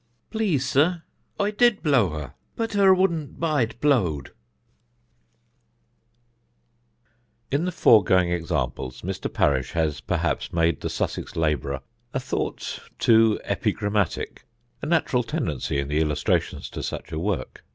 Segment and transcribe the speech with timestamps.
[0.31, 1.03] "Please, sir,
[1.39, 4.33] I did blow her, but her wouldn't bide blowed." [Sidenote:
[7.05, 9.31] THE SHEPHERD'S PERILS] In the foregoing examples Mr.
[9.31, 11.81] Parish has perhaps made the Sussex labourer
[12.15, 14.47] a thought too epigrammatic:
[14.81, 17.63] a natural tendency in the illustrations to such a work.